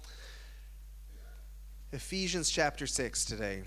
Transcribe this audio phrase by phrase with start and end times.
[1.90, 3.64] Ephesians chapter 6 today.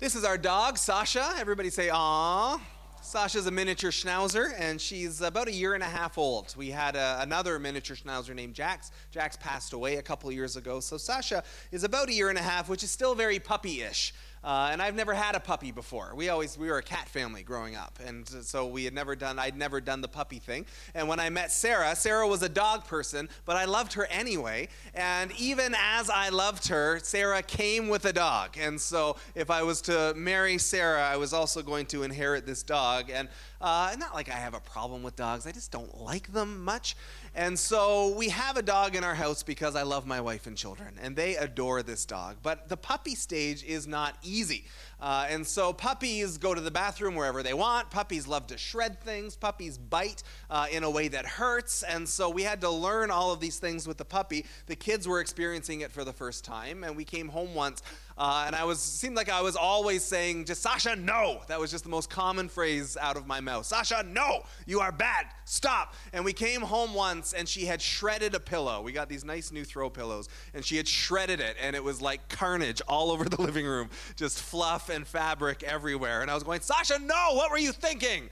[0.00, 1.34] This is our dog, Sasha.
[1.36, 2.58] Everybody say, "Aw."
[3.02, 6.54] Sasha's a miniature schnauzer, and she's about a year and a half old.
[6.56, 8.92] We had a, another miniature schnauzer named Jax.
[9.10, 12.42] Jax passed away a couple years ago, so Sasha is about a year and a
[12.42, 14.14] half, which is still very puppy-ish.
[14.42, 16.12] Uh, and I've never had a puppy before.
[16.14, 19.38] We always we were a cat family growing up, and so we had never done
[19.38, 20.64] I'd never done the puppy thing.
[20.94, 24.68] And when I met Sarah, Sarah was a dog person, but I loved her anyway.
[24.94, 28.56] And even as I loved her, Sarah came with a dog.
[28.58, 32.62] And so if I was to marry Sarah, I was also going to inherit this
[32.62, 33.10] dog.
[33.10, 33.28] And
[33.60, 36.96] uh, not like I have a problem with dogs, I just don't like them much.
[37.34, 40.56] And so we have a dog in our house because I love my wife and
[40.56, 42.38] children, and they adore this dog.
[42.42, 44.64] But the puppy stage is not easy.
[45.00, 47.88] Uh, and so puppies go to the bathroom wherever they want.
[47.88, 49.36] Puppies love to shred things.
[49.36, 51.82] Puppies bite uh, in a way that hurts.
[51.84, 54.44] And so we had to learn all of these things with the puppy.
[54.66, 56.84] The kids were experiencing it for the first time.
[56.84, 57.82] And we came home once,
[58.20, 61.40] uh, and I was seemed like I was always saying, just Sasha, no.
[61.48, 63.64] That was just the most common phrase out of my mouth.
[63.64, 65.24] Sasha, no, you are bad.
[65.46, 65.94] Stop.
[66.12, 68.82] And we came home once, and she had shredded a pillow.
[68.82, 72.02] We got these nice new throw pillows, and she had shredded it, and it was
[72.02, 76.20] like carnage all over the living room, just fluff and fabric everywhere.
[76.20, 78.28] And I was going, Sasha, no, what were you thinking?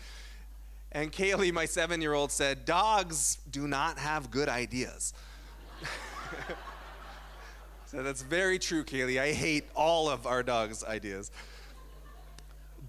[0.92, 5.14] And Kaylee, my seven year old, said, Dogs do not have good ideas.
[7.90, 9.18] so that's very true, Kaylee.
[9.18, 11.30] I hate all of our dogs' ideas.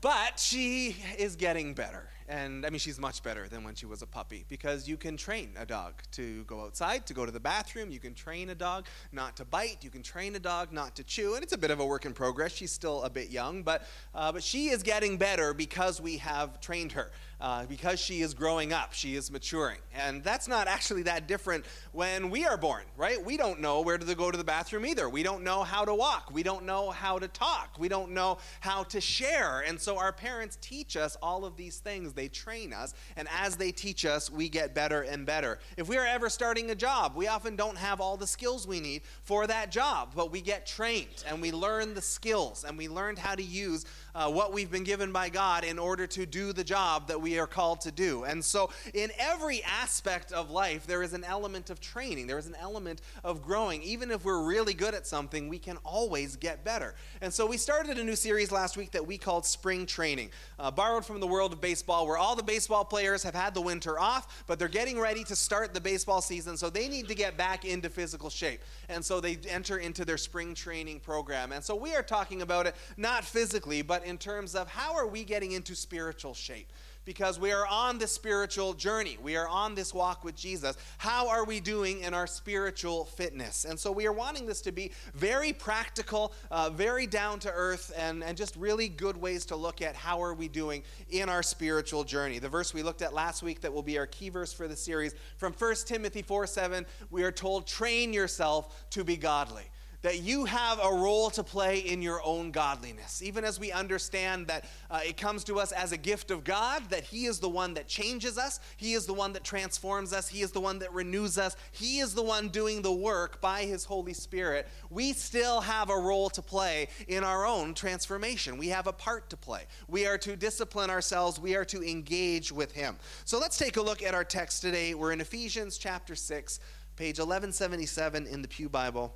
[0.02, 2.10] But she is getting better.
[2.28, 5.16] And I mean, she's much better than when she was a puppy because you can
[5.16, 7.92] train a dog to go outside, to go to the bathroom.
[7.92, 9.78] You can train a dog not to bite.
[9.84, 11.36] You can train a dog not to chew.
[11.36, 12.52] And it's a bit of a work in progress.
[12.52, 16.60] She's still a bit young, but, uh, but she is getting better because we have
[16.60, 17.10] trained her
[17.42, 19.80] uh, because she is growing up, she is maturing.
[19.96, 23.24] And that's not actually that different when we are born, right?
[23.24, 25.08] We don't know where to go to the bathroom either.
[25.08, 26.32] We don't know how to walk.
[26.34, 27.78] We don't know how to talk.
[27.80, 29.62] We don't know how to share.
[29.62, 32.14] And so our parents teach us all of these things.
[32.14, 32.94] They train us.
[33.16, 35.60] And as they teach us, we get better and better.
[35.78, 38.80] If we are ever starting a job, we often don't have all the skills we
[38.80, 42.88] need for that job, but we get trained and we learn the skills and we
[42.88, 43.86] learned how to use
[44.16, 47.29] uh, what we've been given by God in order to do the job that we
[47.38, 48.24] are called to do.
[48.24, 52.48] And so, in every aspect of life, there is an element of training, there is
[52.48, 53.84] an element of growing.
[53.84, 56.96] Even if we're really good at something, we can always get better.
[57.22, 60.72] And so, we started a new series last week that we called Spring Training, uh,
[60.72, 64.00] borrowed from the world of baseball, where all the baseball players have had the winter
[64.00, 67.38] off, but they're getting ready to start the baseball season, so they need to get
[67.38, 68.62] back into physical shape.
[68.88, 71.52] And so, they enter into their spring training program.
[71.52, 75.08] And so, we are talking about it not physically, but in terms of how are
[75.08, 76.72] we getting into spiritual shape?
[77.10, 79.18] Because we are on this spiritual journey.
[79.24, 80.78] We are on this walk with Jesus.
[81.00, 83.66] How are we doing in our spiritual fitness?
[83.66, 87.92] And so we are wanting this to be very practical, uh, very down to earth,
[87.98, 91.42] and, and just really good ways to look at how are we doing in our
[91.42, 92.38] spiritual journey.
[92.38, 94.76] The verse we looked at last week that will be our key verse for the
[94.76, 99.64] series from 1 Timothy 4 7, we are told, train yourself to be godly
[100.02, 103.22] that you have a role to play in your own godliness.
[103.22, 106.90] Even as we understand that uh, it comes to us as a gift of God,
[106.90, 110.28] that He is the one that changes us, He is the one that transforms us,
[110.28, 113.64] He is the one that renews us, He is the one doing the work by
[113.64, 114.68] His Holy Spirit.
[114.90, 118.58] We still have a role to play in our own transformation.
[118.58, 119.64] We have a part to play.
[119.88, 122.98] We are to discipline ourselves, we are to engage with Him.
[123.26, 124.94] So let's take a look at our text today.
[124.94, 126.60] We're in Ephesians chapter 6,
[126.96, 129.14] page 1177 in the Pew Bible.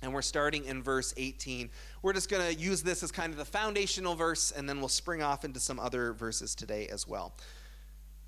[0.00, 1.70] And we're starting in verse 18.
[2.02, 4.88] We're just going to use this as kind of the foundational verse, and then we'll
[4.88, 7.34] spring off into some other verses today as well.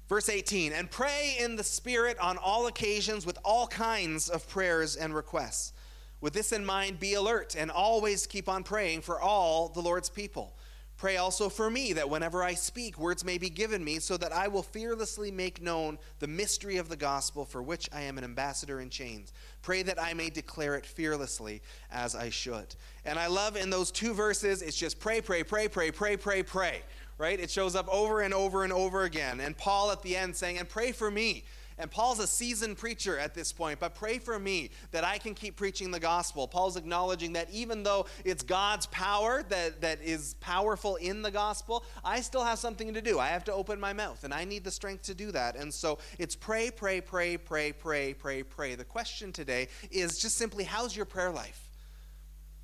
[0.08, 4.96] Verse 18, and pray in the Spirit on all occasions with all kinds of prayers
[4.96, 5.72] and requests.
[6.20, 10.10] With this in mind, be alert and always keep on praying for all the Lord's
[10.10, 10.56] people.
[10.96, 14.32] Pray also for me that whenever I speak, words may be given me, so that
[14.32, 18.24] I will fearlessly make known the mystery of the gospel for which I am an
[18.24, 19.32] ambassador in chains.
[19.62, 21.60] Pray that I may declare it fearlessly
[21.90, 22.74] as I should.
[23.04, 26.42] And I love in those two verses, it's just pray, pray, pray, pray, pray, pray,
[26.42, 26.82] pray,
[27.18, 27.38] right?
[27.38, 29.40] It shows up over and over and over again.
[29.40, 31.44] And Paul at the end saying, and pray for me
[31.80, 35.32] And Paul's a seasoned preacher at this point, but pray for me that I can
[35.32, 36.46] keep preaching the gospel.
[36.46, 41.84] Paul's acknowledging that even though it's God's power that, that is powerful in the gospel,
[42.04, 43.18] I still have something to do.
[43.18, 45.56] I have to open my mouth, and I need the strength to do that.
[45.56, 48.74] And so it's pray, pray, pray, pray, pray, pray, pray.
[48.74, 51.70] The question today is just simply how's your prayer life?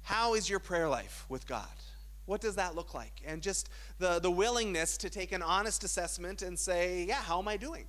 [0.02, 1.66] How is your prayer life with God?
[2.26, 3.22] What does that look like?
[3.24, 7.48] And just the, the willingness to take an honest assessment and say, yeah, how am
[7.48, 7.86] I doing?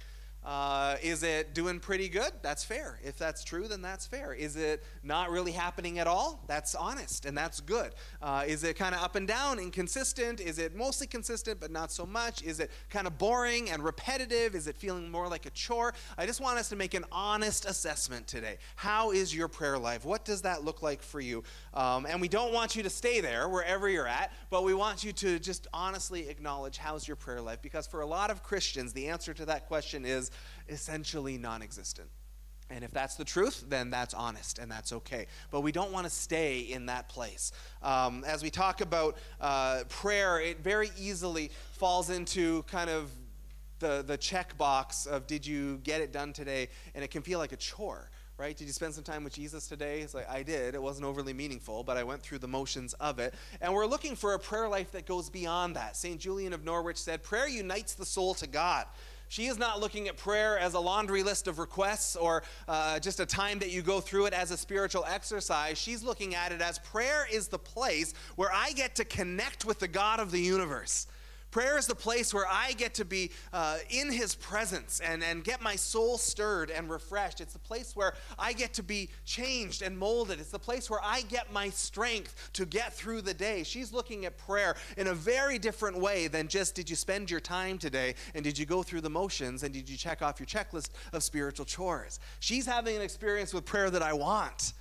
[0.47, 2.31] Uh, is it doing pretty good?
[2.41, 3.01] That's fair.
[3.03, 4.33] If that's true, then that's fair.
[4.33, 6.41] Is it not really happening at all?
[6.47, 7.93] That's honest and that's good.
[8.21, 10.39] Uh, is it kind of up and down, inconsistent?
[10.39, 12.43] Is it mostly consistent but not so much?
[12.43, 14.55] Is it kind of boring and repetitive?
[14.55, 15.93] Is it feeling more like a chore?
[16.17, 18.57] I just want us to make an honest assessment today.
[18.77, 20.05] How is your prayer life?
[20.05, 21.43] What does that look like for you?
[21.73, 25.03] Um, and we don't want you to stay there wherever you're at, but we want
[25.03, 28.93] you to just honestly acknowledge how's your prayer life because for a lot of Christians,
[28.93, 30.31] the answer to that question is
[30.69, 32.09] essentially non existent.
[32.69, 35.27] And if that's the truth, then that's honest and that's okay.
[35.51, 37.53] But we don't want to stay in that place.
[37.81, 43.09] Um, as we talk about uh, prayer, it very easily falls into kind of
[43.79, 46.67] the, the check box of did you get it done today?
[46.93, 48.55] And it can feel like a chore right?
[48.55, 50.01] Did you spend some time with Jesus today?
[50.01, 50.75] It's like, I did.
[50.75, 53.33] It wasn't overly meaningful, but I went through the motions of it.
[53.61, 55.97] And we're looking for a prayer life that goes beyond that.
[55.97, 56.19] St.
[56.19, 58.85] Julian of Norwich said, Prayer unites the soul to God.
[59.29, 63.19] She is not looking at prayer as a laundry list of requests or uh, just
[63.19, 65.77] a time that you go through it as a spiritual exercise.
[65.77, 69.79] She's looking at it as prayer is the place where I get to connect with
[69.79, 71.07] the God of the universe.
[71.51, 75.43] Prayer is the place where I get to be uh, in His presence and, and
[75.43, 77.39] get my soul stirred and refreshed.
[77.39, 80.39] It's the place where I get to be changed and molded.
[80.39, 83.63] It's the place where I get my strength to get through the day.
[83.63, 87.39] She's looking at prayer in a very different way than just did you spend your
[87.39, 90.47] time today and did you go through the motions and did you check off your
[90.47, 92.19] checklist of spiritual chores.
[92.39, 94.73] She's having an experience with prayer that I want.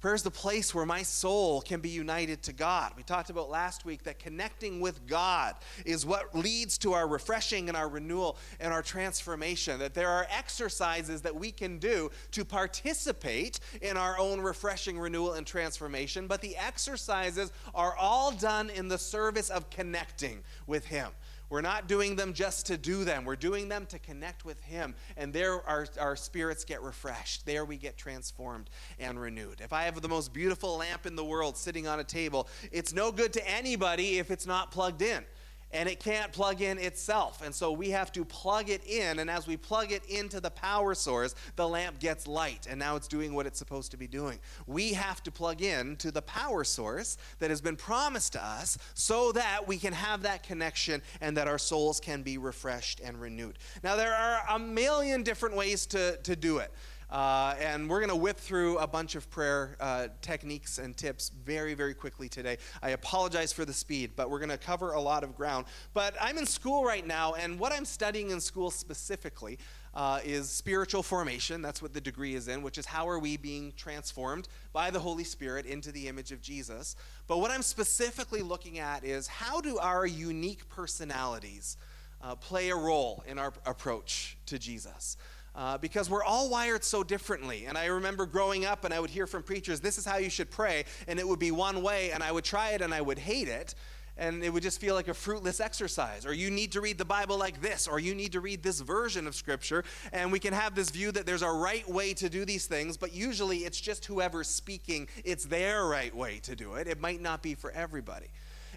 [0.00, 2.92] Prayer is the place where my soul can be united to God.
[2.96, 7.68] We talked about last week that connecting with God is what leads to our refreshing
[7.68, 9.78] and our renewal and our transformation.
[9.78, 15.34] That there are exercises that we can do to participate in our own refreshing, renewal,
[15.34, 21.10] and transformation, but the exercises are all done in the service of connecting with Him.
[21.50, 23.24] We're not doing them just to do them.
[23.24, 24.94] We're doing them to connect with Him.
[25.16, 27.44] And there our, our spirits get refreshed.
[27.44, 29.60] There we get transformed and renewed.
[29.60, 32.94] If I have the most beautiful lamp in the world sitting on a table, it's
[32.94, 35.24] no good to anybody if it's not plugged in
[35.72, 37.42] and it can't plug in itself.
[37.44, 39.18] And so we have to plug it in.
[39.20, 42.66] And as we plug it into the power source, the lamp gets light.
[42.68, 44.38] And now it's doing what it's supposed to be doing.
[44.66, 48.78] We have to plug in to the power source that has been promised to us
[48.94, 53.20] so that we can have that connection and that our souls can be refreshed and
[53.20, 53.58] renewed.
[53.82, 56.72] Now, there are a million different ways to, to do it.
[57.10, 61.30] Uh, and we're going to whip through a bunch of prayer uh, techniques and tips
[61.44, 62.56] very, very quickly today.
[62.82, 65.66] I apologize for the speed, but we're going to cover a lot of ground.
[65.92, 69.58] But I'm in school right now, and what I'm studying in school specifically
[69.92, 71.62] uh, is spiritual formation.
[71.62, 75.00] That's what the degree is in, which is how are we being transformed by the
[75.00, 76.94] Holy Spirit into the image of Jesus.
[77.26, 81.76] But what I'm specifically looking at is how do our unique personalities
[82.22, 85.16] uh, play a role in our approach to Jesus?
[85.60, 87.66] Uh, because we're all wired so differently.
[87.66, 90.30] And I remember growing up and I would hear from preachers, this is how you
[90.30, 93.02] should pray, and it would be one way, and I would try it and I
[93.02, 93.74] would hate it.
[94.16, 96.24] And it would just feel like a fruitless exercise.
[96.24, 98.80] Or you need to read the Bible like this, or you need to read this
[98.80, 99.84] version of Scripture.
[100.14, 102.96] And we can have this view that there's a right way to do these things,
[102.96, 106.88] but usually it's just whoever's speaking, it's their right way to do it.
[106.88, 108.28] It might not be for everybody.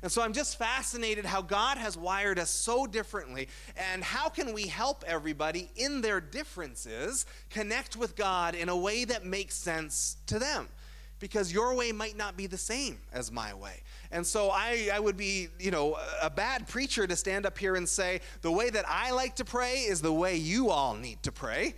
[0.04, 3.48] And so I'm just fascinated how God has wired us so differently,
[3.92, 9.06] and how can we help everybody in their differences connect with God in a way
[9.06, 10.68] that makes sense to them?
[11.20, 13.82] Because your way might not be the same as my way.
[14.12, 17.76] And so I, I would be, you know, a bad preacher to stand up here
[17.76, 21.24] and say, the way that I like to pray is the way you all need
[21.24, 21.76] to pray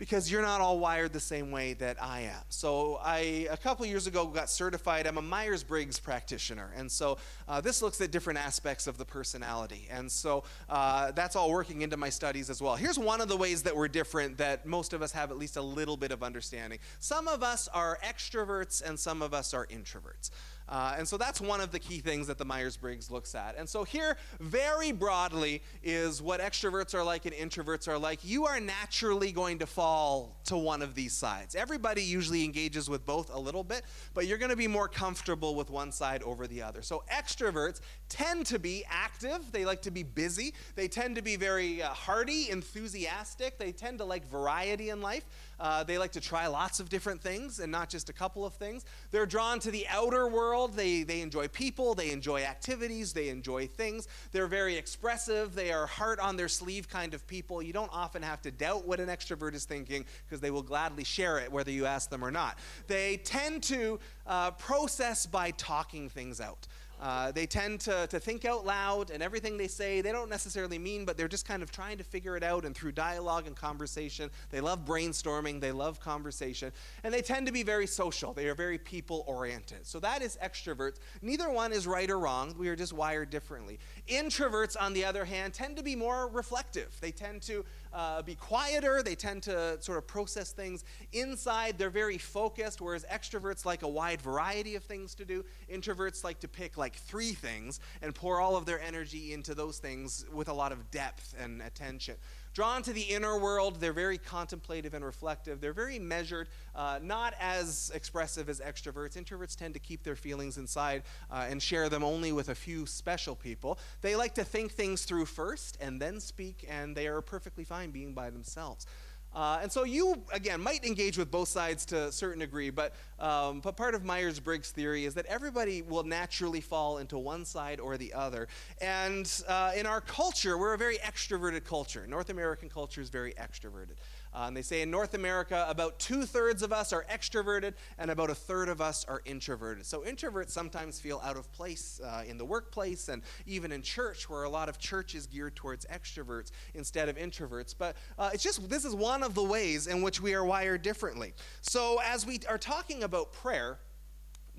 [0.00, 2.40] because you're not all wired the same way that I am.
[2.48, 5.06] So I, a couple years ago, got certified.
[5.06, 9.86] I'm a Myers-Briggs practitioner, and so uh, this looks at different aspects of the personality,
[9.90, 12.76] and so uh, that's all working into my studies as well.
[12.76, 15.58] Here's one of the ways that we're different that most of us have at least
[15.58, 16.78] a little bit of understanding.
[16.98, 20.30] Some of us are extroverts, and some of us are introverts.
[20.70, 23.56] Uh, and so that's one of the key things that the Myers Briggs looks at.
[23.58, 28.24] And so here, very broadly, is what extroverts are like and introverts are like.
[28.24, 31.56] You are naturally going to fall to one of these sides.
[31.56, 33.82] Everybody usually engages with both a little bit,
[34.14, 36.82] but you're going to be more comfortable with one side over the other.
[36.82, 41.36] So extroverts tend to be active, they like to be busy, they tend to be
[41.36, 45.24] very uh, hearty, enthusiastic, they tend to like variety in life.
[45.60, 48.54] Uh, they like to try lots of different things and not just a couple of
[48.54, 48.86] things.
[49.10, 50.74] They're drawn to the outer world.
[50.74, 54.08] They, they enjoy people, they enjoy activities, they enjoy things.
[54.32, 55.54] They're very expressive.
[55.54, 57.62] They are heart on their sleeve kind of people.
[57.62, 61.04] You don't often have to doubt what an extrovert is thinking because they will gladly
[61.04, 62.58] share it whether you ask them or not.
[62.86, 66.66] They tend to uh, process by talking things out.
[67.00, 70.78] Uh, they tend to, to think out loud, and everything they say, they don't necessarily
[70.78, 72.66] mean, but they're just kind of trying to figure it out.
[72.66, 77.52] And through dialogue and conversation, they love brainstorming, they love conversation, and they tend to
[77.52, 78.34] be very social.
[78.34, 79.86] They are very people oriented.
[79.86, 80.98] So that is extroverts.
[81.22, 83.78] Neither one is right or wrong, we are just wired differently.
[84.06, 86.94] Introverts, on the other hand, tend to be more reflective.
[87.00, 89.02] They tend to uh, be quieter.
[89.02, 91.78] They tend to sort of process things inside.
[91.78, 95.44] They're very focused, whereas extroverts like a wide variety of things to do.
[95.72, 99.78] Introverts like to pick like three things and pour all of their energy into those
[99.78, 102.16] things with a lot of depth and attention.
[102.52, 105.60] Drawn to the inner world, they're very contemplative and reflective.
[105.60, 109.16] They're very measured, uh, not as expressive as extroverts.
[109.16, 112.86] Introverts tend to keep their feelings inside uh, and share them only with a few
[112.86, 113.78] special people.
[114.00, 117.92] They like to think things through first and then speak, and they are perfectly fine
[117.92, 118.84] being by themselves.
[119.34, 122.94] Uh, and so you, again, might engage with both sides to a certain degree, but,
[123.20, 127.44] um, but part of Myers Briggs' theory is that everybody will naturally fall into one
[127.44, 128.48] side or the other.
[128.80, 132.06] And uh, in our culture, we're a very extroverted culture.
[132.08, 133.96] North American culture is very extroverted.
[134.32, 138.10] Uh, and they say in North America, about two thirds of us are extroverted and
[138.10, 139.84] about a third of us are introverted.
[139.84, 144.30] So introverts sometimes feel out of place uh, in the workplace and even in church,
[144.30, 147.74] where a lot of church is geared towards extroverts instead of introverts.
[147.76, 150.82] But uh, it's just this is one of the ways in which we are wired
[150.82, 151.34] differently.
[151.60, 153.78] So as we are talking about prayer,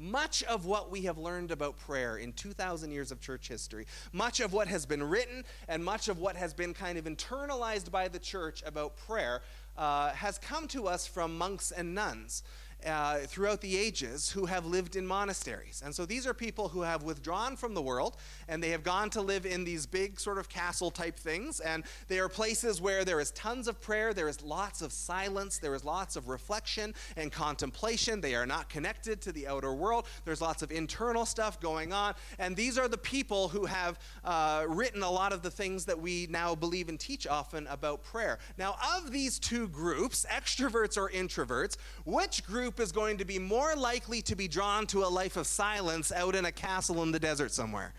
[0.01, 4.39] much of what we have learned about prayer in 2,000 years of church history, much
[4.39, 8.07] of what has been written, and much of what has been kind of internalized by
[8.07, 9.41] the church about prayer
[9.77, 12.43] uh, has come to us from monks and nuns
[12.85, 15.81] uh, throughout the ages who have lived in monasteries.
[15.85, 19.09] And so these are people who have withdrawn from the world and they have gone
[19.11, 21.59] to live in these big sort of castle type things.
[21.59, 25.57] And they are places where there is tons of prayer, there is lots of silence,
[25.57, 28.21] there is lots of reflection and contemplation.
[28.21, 32.15] They are not connected to the outer world, there's lots of internal stuff going on.
[32.39, 35.99] And these are the people who have uh, written a lot of the things that
[35.99, 38.39] we now believe and teach often about prayer.
[38.57, 43.37] Now, of these two groups, extroverts or introverts, which group group is going to be
[43.37, 47.11] more likely to be drawn to a life of silence out in a castle in
[47.11, 47.93] the desert somewhere.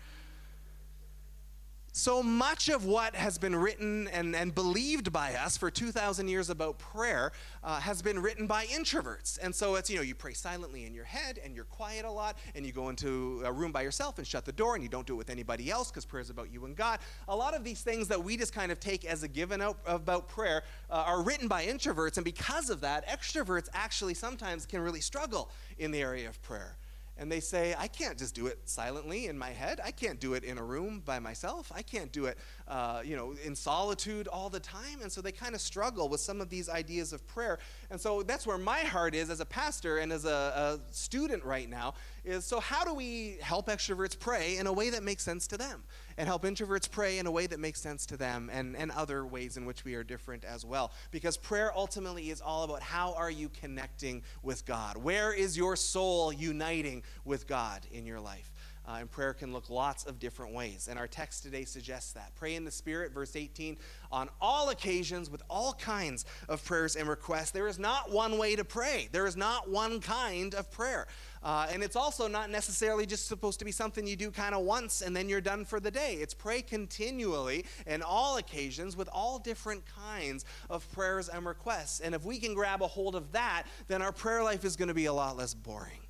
[1.95, 6.49] So much of what has been written and, and believed by us for 2,000 years
[6.49, 7.31] about prayer
[7.63, 9.37] uh, has been written by introverts.
[9.39, 12.09] And so it's, you know, you pray silently in your head and you're quiet a
[12.09, 14.89] lot and you go into a room by yourself and shut the door and you
[14.89, 16.97] don't do it with anybody else because prayer is about you and God.
[17.27, 19.77] A lot of these things that we just kind of take as a given out
[19.85, 22.17] about prayer uh, are written by introverts.
[22.17, 26.75] And because of that, extroverts actually sometimes can really struggle in the area of prayer
[27.17, 29.79] and they say, I can't just do it silently in my head.
[29.83, 31.71] I can't do it in a room by myself.
[31.73, 35.01] I can't do it, uh, you know, in solitude all the time.
[35.01, 37.59] And so they kind of struggle with some of these ideas of prayer.
[37.89, 41.43] And so that's where my heart is as a pastor and as a, a student
[41.43, 41.93] right now
[42.23, 45.57] is so how do we help extroverts pray in a way that makes sense to
[45.57, 45.83] them?
[46.17, 49.25] and help introverts pray in a way that makes sense to them and, and other
[49.25, 50.91] ways in which we are different as well.
[51.11, 54.97] Because prayer ultimately is all about how are you connecting with God?
[54.97, 58.51] Where is your soul uniting with God in your life?
[58.85, 60.87] Uh, and prayer can look lots of different ways.
[60.89, 62.35] And our text today suggests that.
[62.35, 63.77] Pray in the Spirit, verse 18,
[64.11, 67.51] on all occasions with all kinds of prayers and requests.
[67.51, 71.07] There is not one way to pray, there is not one kind of prayer.
[71.43, 74.63] Uh, and it's also not necessarily just supposed to be something you do kind of
[74.63, 76.15] once and then you're done for the day.
[76.15, 81.99] It's pray continually in all occasions with all different kinds of prayers and requests.
[81.99, 84.87] And if we can grab a hold of that, then our prayer life is going
[84.87, 86.02] to be a lot less boring.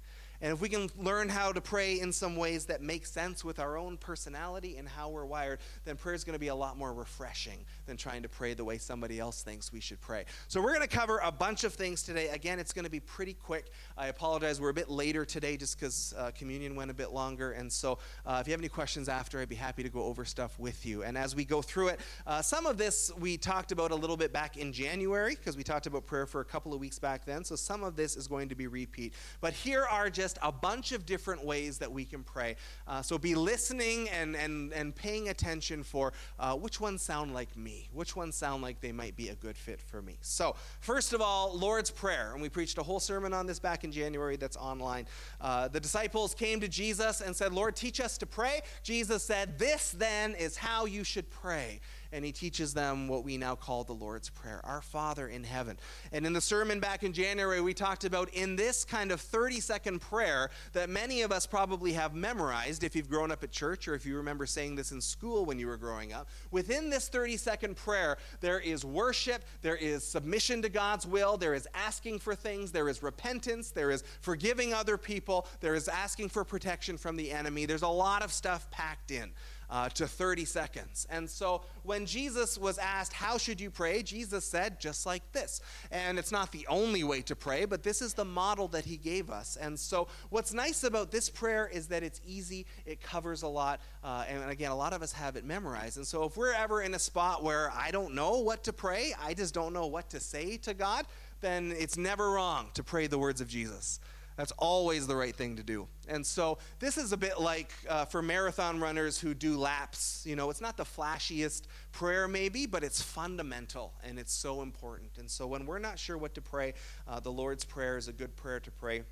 [0.44, 3.60] And if we can learn how to pray in some ways that make sense with
[3.60, 6.78] our own personality and how we're wired, then prayer is going to be a lot
[6.78, 10.26] more refreshing than trying to pray the way somebody else thinks we should pray.
[10.50, 12.28] So we're going to cover a bunch of things today.
[12.28, 13.72] Again, it's going to be pretty quick.
[13.98, 17.54] I apologize, we're a bit later today just because uh, communion went a bit longer.
[17.54, 20.26] And so uh, if you have any questions after, I'd be happy to go over
[20.26, 21.04] stuff with you.
[21.04, 24.18] And as we go through it, uh, some of this we talked about a little
[24.18, 27.24] bit back in January because we talked about prayer for a couple of weeks back
[27.24, 27.46] then.
[27.46, 29.14] So some of this is going to be repeat.
[29.40, 32.56] But here are just a bunch of different ways that we can pray.
[32.88, 37.56] Uh, so be listening and, and, and paying attention for uh, which ones sound like
[37.56, 40.18] me, which ones sound like they might be a good fit for me.
[40.22, 42.32] So, first of all, Lord's Prayer.
[42.34, 45.06] And we preached a whole sermon on this back in January that's online.
[45.40, 48.62] Uh, the disciples came to Jesus and said, Lord, teach us to pray.
[48.84, 51.80] Jesus said, This then is how you should pray
[52.14, 55.78] and he teaches them what we now call the Lord's Prayer Our Father in heaven.
[56.12, 59.60] And in the sermon back in January, we talked about in this kind of 30
[59.60, 63.88] second prayer that many of us probably have memorized if you've grown up at church
[63.88, 66.30] or if you remember saying this in school when you were growing up.
[66.52, 71.56] Within this 30 second prayer, there is worship, there is submission to God's will, there
[71.56, 76.30] is asking for things, there is repentance, there is forgiving other people, there is asking
[76.30, 77.66] for protection from the enemy.
[77.66, 79.32] There's a lot of stuff packed in
[79.74, 81.08] uh, to 30 seconds.
[81.10, 84.04] And so when Jesus was asked, How should you pray?
[84.04, 85.62] Jesus said, Just like this.
[85.92, 88.98] And it's not the only way to pray, but this is the model that he
[88.98, 89.58] gave us.
[89.60, 93.82] And so what's nice about this prayer is that it's easy, it covers a lot.
[94.04, 95.98] Uh, and again, a lot of us have it memorized.
[95.98, 99.16] And so if we're ever in a spot where I don't know what to pray,
[99.20, 101.08] I just don't know what to say to God,
[101.42, 104.00] then it's never wrong to pray the words of Jesus.
[104.36, 105.88] That's always the right thing to do.
[106.08, 110.24] And so this is a bit like uh, for marathon runners who do laps.
[110.26, 115.18] You know, it's not the flashiest prayer, maybe, but it's fundamental and it's so important.
[115.18, 116.74] And so when we're not sure what to pray,
[117.08, 119.04] uh, the Lord's Prayer is a good prayer to pray.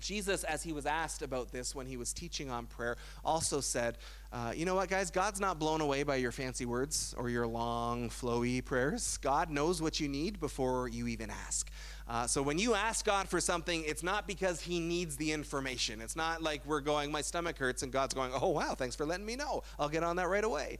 [0.00, 3.98] Jesus, as he was asked about this when he was teaching on prayer, also said,
[4.32, 5.10] uh, You know what, guys?
[5.10, 9.18] God's not blown away by your fancy words or your long, flowy prayers.
[9.18, 11.70] God knows what you need before you even ask.
[12.08, 16.00] Uh, so when you ask God for something, it's not because He needs the information.
[16.00, 19.04] It's not like we're going, my stomach hurts, and God's going, oh, wow, thanks for
[19.04, 19.62] letting me know.
[19.78, 20.78] I'll get on that right away.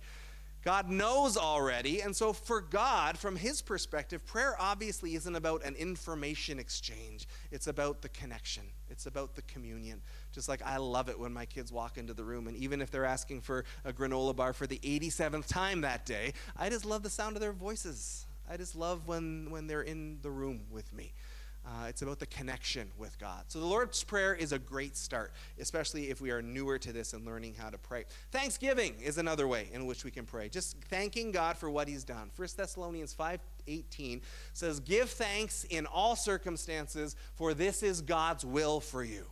[0.64, 5.74] God knows already, and so for God, from His perspective, prayer obviously isn't about an
[5.76, 7.28] information exchange.
[7.52, 10.02] It's about the connection, it's about the communion.
[10.32, 12.90] Just like I love it when my kids walk into the room, and even if
[12.90, 17.02] they're asking for a granola bar for the 87th time that day, I just love
[17.02, 18.26] the sound of their voices.
[18.50, 21.12] I just love when, when they're in the room with me.
[21.66, 23.44] Uh, it's about the connection with God.
[23.48, 27.12] So the Lord's Prayer is a great start, especially if we are newer to this
[27.12, 28.04] and learning how to pray.
[28.30, 30.48] Thanksgiving is another way in which we can pray.
[30.48, 32.30] Just thanking God for what He's done.
[32.36, 34.22] 1 Thessalonians 5 18
[34.54, 39.26] says, Give thanks in all circumstances, for this is God's will for you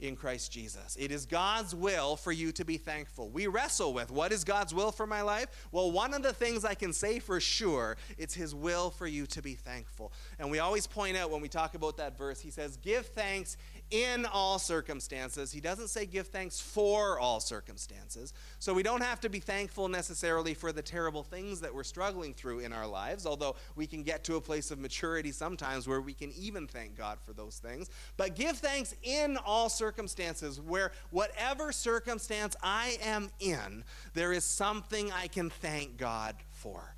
[0.00, 0.96] in Christ Jesus.
[0.98, 3.28] It is God's will for you to be thankful.
[3.28, 5.48] We wrestle with what is God's will for my life?
[5.72, 9.26] Well, one of the things I can say for sure, it's his will for you
[9.26, 10.12] to be thankful.
[10.38, 13.56] And we always point out when we talk about that verse, he says, "Give thanks
[13.90, 15.50] in all circumstances.
[15.52, 18.32] He doesn't say give thanks for all circumstances.
[18.58, 22.34] So we don't have to be thankful necessarily for the terrible things that we're struggling
[22.34, 26.00] through in our lives, although we can get to a place of maturity sometimes where
[26.00, 27.90] we can even thank God for those things.
[28.16, 35.10] But give thanks in all circumstances, where whatever circumstance I am in, there is something
[35.12, 36.94] I can thank God for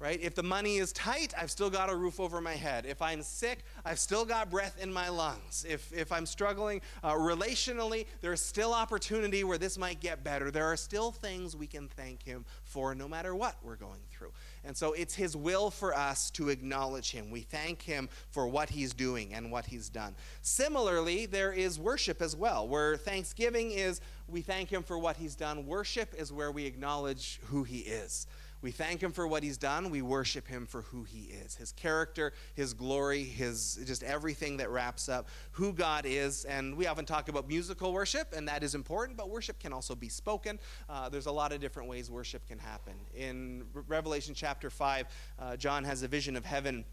[0.00, 0.20] right?
[0.22, 2.86] If the money is tight, I've still got a roof over my head.
[2.86, 5.66] If I'm sick, I've still got breath in my lungs.
[5.68, 10.50] If, if I'm struggling uh, relationally, there's still opportunity where this might get better.
[10.52, 14.30] There are still things we can thank Him for no matter what we're going through.
[14.64, 17.30] And so it's His will for us to acknowledge Him.
[17.30, 20.14] We thank Him for what He's doing and what He's done.
[20.42, 25.34] Similarly, there is worship as well, where thanksgiving is we thank Him for what He's
[25.34, 25.66] done.
[25.66, 28.28] Worship is where we acknowledge who He is.
[28.60, 29.90] We thank him for what he's done.
[29.90, 34.70] We worship him for who he is his character, his glory, his just everything that
[34.70, 36.44] wraps up who God is.
[36.44, 39.94] And we often talk about musical worship, and that is important, but worship can also
[39.94, 40.58] be spoken.
[40.88, 42.94] Uh, there's a lot of different ways worship can happen.
[43.14, 45.06] In Revelation chapter 5,
[45.38, 46.84] uh, John has a vision of heaven.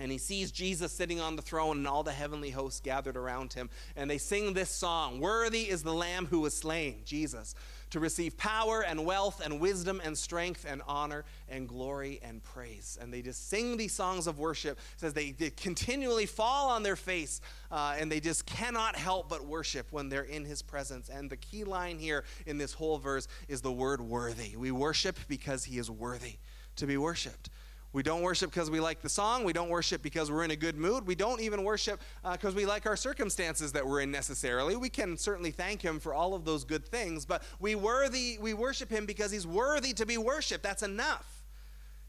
[0.00, 3.52] And he sees Jesus sitting on the throne and all the heavenly hosts gathered around
[3.52, 3.70] him.
[3.94, 7.54] And they sing this song Worthy is the Lamb who was slain, Jesus
[7.94, 12.98] to receive power and wealth and wisdom and strength and honor and glory and praise.
[13.00, 14.78] And they just sing these songs of worship.
[14.94, 19.28] It says they, they continually fall on their face uh, and they just cannot help
[19.28, 21.08] but worship when they're in his presence.
[21.08, 24.56] And the key line here in this whole verse is the word worthy.
[24.56, 26.38] We worship because he is worthy
[26.74, 27.48] to be worshiped.
[27.94, 29.44] We don't worship because we like the song.
[29.44, 31.06] We don't worship because we're in a good mood.
[31.06, 32.00] We don't even worship
[32.32, 34.74] because uh, we like our circumstances that we're in necessarily.
[34.74, 38.52] We can certainly thank Him for all of those good things, but we worthy we
[38.52, 40.64] worship Him because He's worthy to be worshiped.
[40.64, 41.44] That's enough.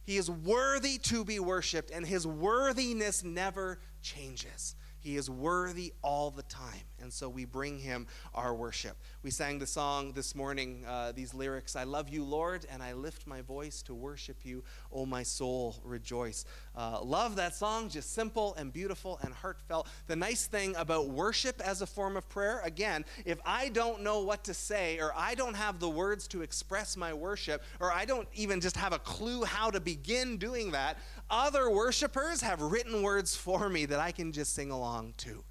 [0.04, 4.76] He is worthy to be worshiped, and His worthiness never changes.
[5.06, 6.82] He is worthy all the time.
[7.00, 8.98] And so we bring him our worship.
[9.22, 12.94] We sang the song this morning, uh, these lyrics I love you, Lord, and I
[12.94, 14.64] lift my voice to worship you.
[14.92, 16.46] Oh, my soul, rejoice.
[16.76, 19.88] Uh, love that song, just simple and beautiful and heartfelt.
[20.08, 24.22] The nice thing about worship as a form of prayer, again, if I don't know
[24.22, 28.06] what to say, or I don't have the words to express my worship, or I
[28.06, 30.98] don't even just have a clue how to begin doing that,
[31.30, 35.44] other worshipers have written words for me that I can just sing along to.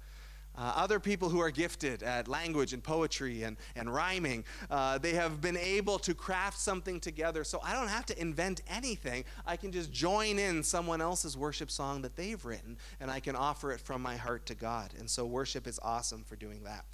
[0.57, 5.13] Uh, other people who are gifted at language and poetry and, and rhyming, uh, they
[5.13, 7.43] have been able to craft something together.
[7.43, 9.25] So I don't have to invent anything.
[9.45, 13.35] I can just join in someone else's worship song that they've written, and I can
[13.35, 14.93] offer it from my heart to God.
[14.97, 16.85] And so worship is awesome for doing that.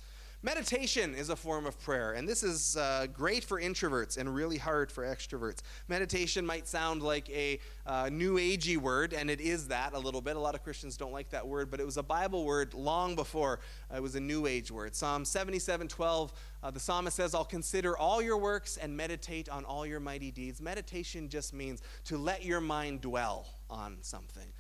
[0.43, 4.58] Meditation is a form of prayer, and this is uh, great for introverts and really
[4.58, 5.60] hard for extroverts.
[5.88, 10.19] Meditation might sound like a uh, new agey word, and it is that a little
[10.19, 10.36] bit.
[10.36, 13.15] A lot of Christians don't like that word, but it was a Bible word long
[13.15, 13.60] before
[13.95, 14.95] it was a new age word.
[14.95, 19.63] Psalm 77 12, uh, the psalmist says, I'll consider all your works and meditate on
[19.63, 20.60] all your mighty deeds.
[20.60, 24.51] Meditation just means to let your mind dwell on something.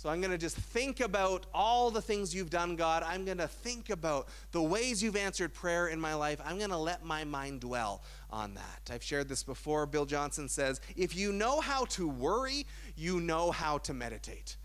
[0.00, 3.02] So I'm going to just think about all the things you've done, God.
[3.06, 6.40] I'm going to think about the ways you've answered prayer in my life.
[6.42, 8.90] I'm going to let my mind dwell on that.
[8.90, 9.84] I've shared this before.
[9.84, 14.56] Bill Johnson says, If you know how to worry, you know how to meditate.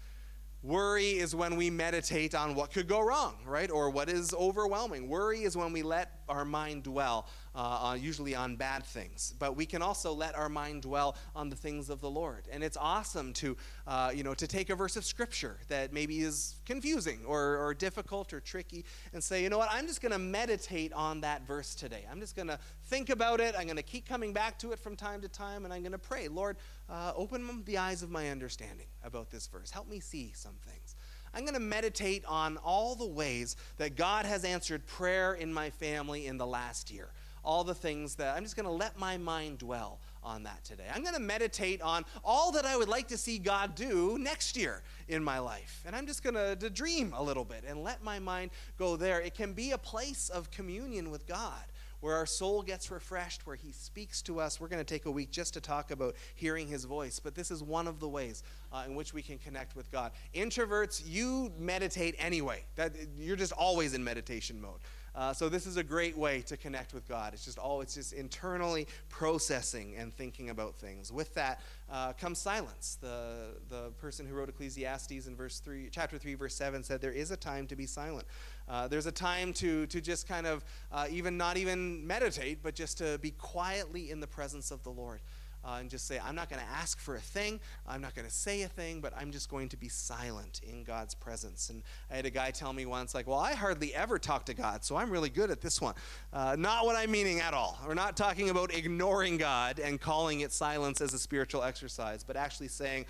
[0.63, 3.69] Worry is when we meditate on what could go wrong, right?
[3.69, 5.09] Or what is overwhelming.
[5.09, 9.33] Worry is when we let our mind dwell, uh, usually on bad things.
[9.39, 12.47] But we can also let our mind dwell on the things of the Lord.
[12.51, 16.19] And it's awesome to, uh, you know, to take a verse of Scripture that maybe
[16.19, 20.11] is confusing or, or difficult or tricky and say, you know what, I'm just going
[20.11, 22.05] to meditate on that verse today.
[22.11, 23.55] I'm just going to think about it.
[23.57, 25.91] I'm going to keep coming back to it from time to time, and I'm going
[25.93, 26.57] to pray, Lord,
[26.89, 29.71] uh, open the eyes of my understanding about this verse.
[29.71, 30.95] Help me see some things.
[31.33, 35.69] I'm going to meditate on all the ways that God has answered prayer in my
[35.69, 37.09] family in the last year.
[37.45, 40.85] All the things that I'm just going to let my mind dwell on that today.
[40.93, 44.57] I'm going to meditate on all that I would like to see God do next
[44.57, 45.83] year in my life.
[45.85, 49.21] And I'm just going to, dream a little bit and let my mind go there.
[49.21, 51.63] It can be a place of communion with God
[52.01, 54.59] where our soul gets refreshed, where He speaks to us.
[54.59, 57.51] We're going to take a week just to talk about hearing His voice, but this
[57.51, 60.11] is one of the ways uh, in which we can connect with God.
[60.33, 62.63] Introverts, you meditate anyway.
[62.75, 64.79] That you're just always in meditation mode.
[65.15, 67.33] Uh, so this is a great way to connect with God.
[67.33, 71.11] It's just all it's just internally processing and thinking about things.
[71.11, 72.97] With that uh, comes silence.
[72.99, 77.11] The the person who wrote Ecclesiastes in verse three, chapter three, verse seven said, "There
[77.11, 78.25] is a time to be silent."
[78.67, 82.73] Uh, there's a time to, to just kind of uh, even not even meditate, but
[82.73, 85.21] just to be quietly in the presence of the Lord.
[85.65, 87.59] Uh, and just say, I'm not going to ask for a thing.
[87.87, 90.83] I'm not going to say a thing, but I'm just going to be silent in
[90.83, 91.69] God's presence.
[91.69, 94.53] And I had a guy tell me once, like, well, I hardly ever talk to
[94.53, 95.95] God, so I'm really good at this one.
[96.31, 97.79] Uh, not what I'm meaning at all.
[97.85, 102.35] We're not talking about ignoring God and calling it silence as a spiritual exercise, but
[102.35, 103.05] actually saying,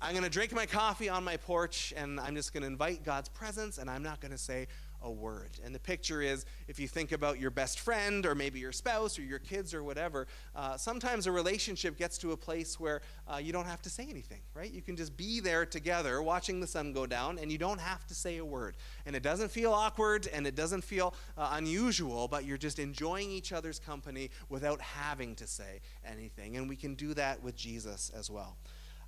[0.00, 3.04] I'm going to drink my coffee on my porch and I'm just going to invite
[3.04, 4.68] God's presence and I'm not going to say
[5.02, 5.50] a word.
[5.64, 9.18] And the picture is if you think about your best friend or maybe your spouse
[9.18, 13.36] or your kids or whatever, uh, sometimes a relationship gets to a place where uh,
[13.36, 14.70] you don't have to say anything, right?
[14.70, 18.06] You can just be there together watching the sun go down and you don't have
[18.06, 18.76] to say a word.
[19.06, 23.30] And it doesn't feel awkward and it doesn't feel uh, unusual, but you're just enjoying
[23.30, 26.56] each other's company without having to say anything.
[26.56, 28.56] And we can do that with Jesus as well.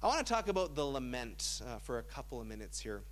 [0.02, 3.02] I want to talk about the lament uh, for a couple of minutes here.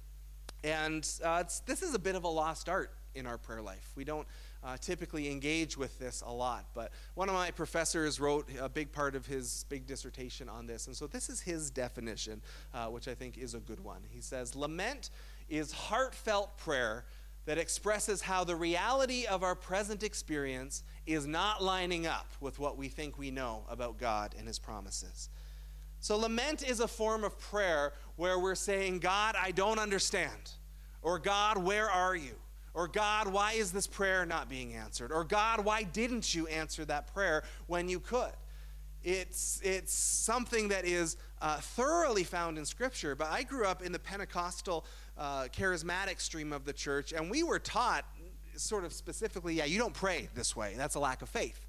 [0.65, 3.93] And uh, this is a bit of a lost art in our prayer life.
[3.95, 4.27] We don't
[4.63, 8.93] uh, typically engage with this a lot, but one of my professors wrote a big
[8.93, 10.87] part of his big dissertation on this.
[10.87, 12.43] And so this is his definition,
[12.75, 14.03] uh, which I think is a good one.
[14.11, 15.11] He says Lament
[15.49, 17.05] is heartfelt prayer
[17.47, 22.77] that expresses how the reality of our present experience is not lining up with what
[22.77, 25.31] we think we know about God and his promises.
[26.01, 30.53] So, lament is a form of prayer where we're saying, God, I don't understand.
[31.03, 32.35] Or, God, where are you?
[32.75, 35.11] Or, God, why is this prayer not being answered?
[35.11, 38.33] Or, God, why didn't you answer that prayer when you could?
[39.03, 43.93] It's, it's something that is uh, thoroughly found in Scripture, but I grew up in
[43.93, 44.85] the Pentecostal
[45.17, 48.05] uh, charismatic stream of the church, and we were taught,
[48.57, 50.75] sort of specifically, yeah, you don't pray this way.
[50.77, 51.68] That's a lack of faith.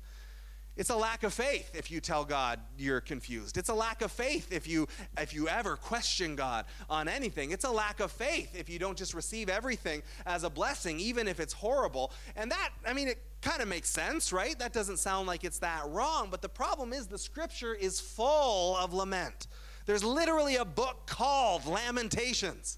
[0.80, 3.58] It's a lack of faith if you tell God you're confused.
[3.58, 4.88] It's a lack of faith if you
[5.20, 7.52] if you ever question God on anything.
[7.52, 11.28] It's a lack of faith if you don't just receive everything as a blessing even
[11.28, 12.14] if it's horrible.
[12.38, 14.58] And that I mean it kind of makes sense, right?
[14.58, 18.78] That doesn't sound like it's that wrong, but the problem is the scripture is full
[18.78, 19.48] of lament.
[19.86, 22.78] There's literally a book called Lamentations.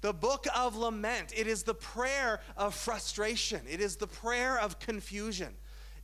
[0.00, 1.34] The book of lament.
[1.36, 3.60] It is the prayer of frustration.
[3.68, 5.54] It is the prayer of confusion.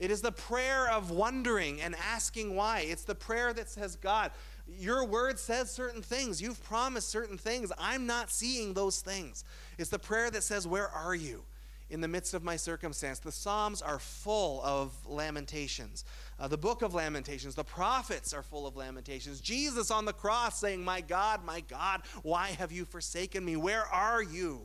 [0.04, 2.80] It is the prayer of wondering and asking why.
[2.80, 4.32] It's the prayer that says, God,
[4.78, 6.42] your word says certain things.
[6.42, 7.72] You've promised certain things.
[7.78, 9.44] I'm not seeing those things.
[9.78, 11.44] It's the prayer that says, Where are you?
[11.90, 13.18] in the midst of my circumstance.
[13.18, 16.04] The Psalms are full of lamentations.
[16.40, 19.40] Uh, the book of Lamentations, the prophets are full of lamentations.
[19.40, 23.56] Jesus on the cross saying, My God, my God, why have you forsaken me?
[23.56, 24.62] Where are you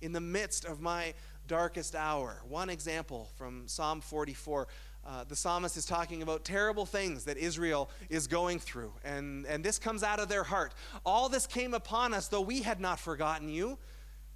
[0.00, 1.14] in the midst of my
[1.50, 2.40] darkest hour?
[2.48, 4.68] One example from Psalm 44.
[5.04, 9.64] Uh, the psalmist is talking about terrible things that Israel is going through, and, and
[9.64, 10.74] this comes out of their heart.
[11.04, 13.78] All this came upon us, though we had not forgotten you.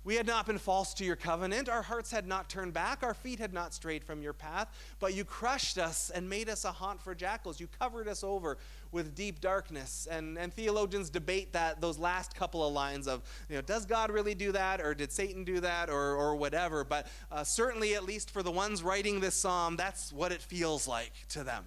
[0.03, 1.69] We had not been false to your covenant.
[1.69, 3.05] Our hearts had not turned back.
[3.05, 4.69] Our feet had not strayed from your path.
[4.99, 7.59] But you crushed us and made us a haunt for jackals.
[7.59, 8.59] You covered us over
[8.95, 10.09] with deep darkness.
[10.11, 14.11] And, and theologians debate that those last couple of lines of, you know, does God
[14.11, 14.81] really do that?
[14.81, 15.91] Or did Satan do that?
[15.91, 16.85] Or, or whatever.
[16.85, 20.89] But uh, certainly, at least for the ones writing this psalm, that's what it feels
[20.89, 21.67] like to them.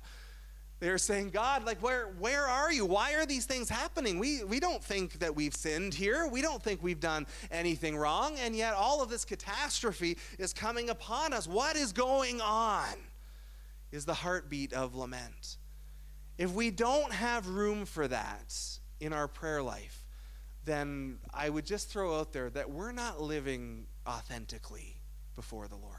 [0.80, 2.86] They're saying, God, like, where, where are you?
[2.86, 4.20] Why are these things happening?
[4.20, 6.28] We, we don't think that we've sinned here.
[6.28, 8.36] We don't think we've done anything wrong.
[8.38, 11.48] And yet, all of this catastrophe is coming upon us.
[11.48, 12.94] What is going on?
[13.92, 15.57] Is the heartbeat of lament.
[16.38, 18.56] If we don't have room for that
[19.00, 20.06] in our prayer life,
[20.65, 24.97] then I would just throw out there that we're not living authentically
[25.36, 25.95] before the Lord.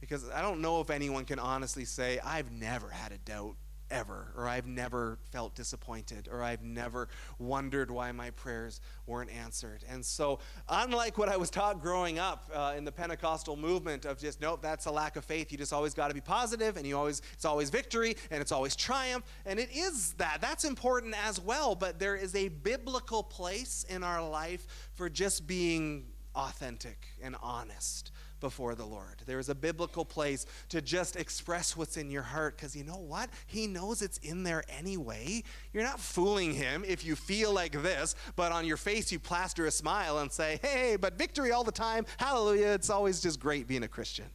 [0.00, 3.56] Because I don't know if anyone can honestly say, I've never had a doubt
[3.90, 9.84] ever, or I've never felt disappointed, or I've never wondered why my prayers weren't answered.
[9.88, 14.18] And so, unlike what I was taught growing up uh, in the Pentecostal movement of
[14.18, 15.52] just, nope, that's a lack of faith.
[15.52, 18.52] You just always got to be positive, and you always, it's always victory, and it's
[18.52, 19.24] always triumph.
[19.46, 20.38] And it is that.
[20.40, 25.46] That's important as well, but there is a biblical place in our life for just
[25.46, 28.10] being authentic and honest
[28.44, 29.22] before the Lord.
[29.24, 32.98] There is a biblical place to just express what's in your heart because you know
[32.98, 33.30] what?
[33.46, 35.42] He knows it's in there anyway.
[35.72, 39.64] You're not fooling him if you feel like this, but on your face you plaster
[39.64, 42.04] a smile and say, hey, but victory all the time.
[42.18, 42.72] Hallelujah.
[42.72, 44.26] It's always just great being a Christian.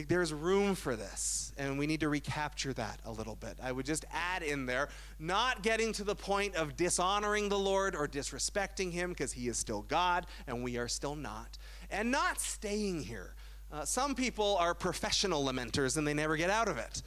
[0.00, 3.58] Like there's room for this, and we need to recapture that a little bit.
[3.62, 7.94] I would just add in there, not getting to the point of dishonoring the Lord
[7.94, 11.58] or disrespecting Him, because He is still God and we are still not
[11.90, 13.34] and not staying here.
[13.72, 17.02] Uh, some people are professional lamenters and they never get out of it.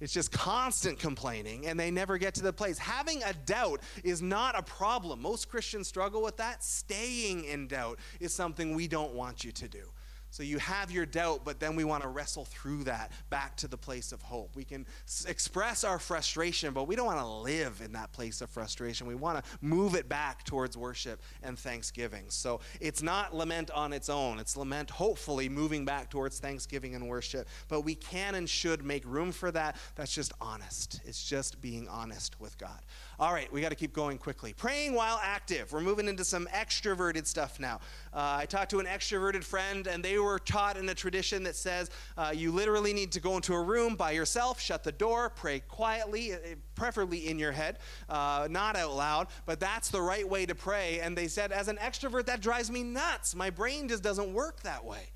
[0.00, 2.78] It's just constant complaining and they never get to the place.
[2.78, 5.20] Having a doubt is not a problem.
[5.20, 6.62] Most Christians struggle with that.
[6.62, 9.90] Staying in doubt is something we don't want you to do.
[10.30, 13.68] So you have your doubt, but then we want to wrestle through that back to
[13.68, 14.54] the place of hope.
[14.54, 18.40] We can s- express our frustration, but we don't want to live in that place
[18.40, 19.06] of frustration.
[19.06, 22.26] We want to move it back towards worship and thanksgiving.
[22.28, 24.38] So it's not lament on its own.
[24.38, 27.48] It's lament, hopefully, moving back towards thanksgiving and worship.
[27.68, 29.76] But we can and should make room for that.
[29.94, 31.00] That's just honest.
[31.04, 32.80] It's just being honest with God.
[33.20, 34.52] All right, we got to keep going quickly.
[34.52, 35.72] Praying while active.
[35.72, 37.80] We're moving into some extroverted stuff now.
[38.14, 41.56] Uh, I talked to an extroverted friend, and they were taught in a tradition that
[41.56, 45.30] says uh, you literally need to go into a room by yourself, shut the door,
[45.30, 46.36] pray quietly, uh,
[46.76, 51.00] preferably in your head, uh, not out loud, but that's the right way to pray.
[51.00, 53.34] And they said, as an extrovert, that drives me nuts.
[53.34, 55.10] My brain just doesn't work that way.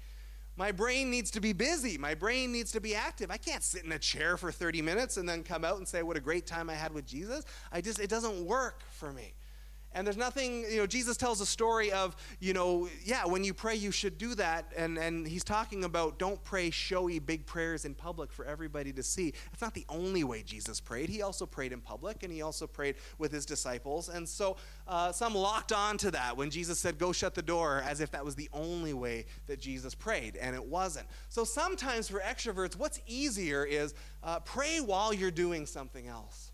[0.62, 1.98] My brain needs to be busy.
[1.98, 3.32] My brain needs to be active.
[3.32, 6.04] I can't sit in a chair for 30 minutes and then come out and say
[6.04, 7.44] what a great time I had with Jesus.
[7.72, 9.34] I just it doesn't work for me.
[9.94, 13.52] And there's nothing, you know, Jesus tells a story of, you know, yeah, when you
[13.52, 14.72] pray, you should do that.
[14.76, 19.02] And, and he's talking about don't pray showy big prayers in public for everybody to
[19.02, 19.34] see.
[19.52, 21.08] It's not the only way Jesus prayed.
[21.08, 24.08] He also prayed in public and he also prayed with his disciples.
[24.08, 27.82] And so uh, some locked on to that when Jesus said, go shut the door,
[27.86, 30.36] as if that was the only way that Jesus prayed.
[30.36, 31.06] And it wasn't.
[31.28, 36.51] So sometimes for extroverts, what's easier is uh, pray while you're doing something else.